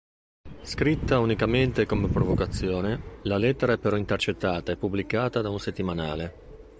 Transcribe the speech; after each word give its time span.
Scritta 0.63 1.19
unicamente 1.19 1.85
come 1.85 2.07
provocazione, 2.07 3.19
la 3.21 3.37
lettera 3.37 3.73
è 3.73 3.77
però 3.77 3.97
intercettata 3.97 4.71
e 4.71 4.75
pubblicata 4.75 5.41
da 5.41 5.49
un 5.51 5.59
settimanale. 5.59 6.33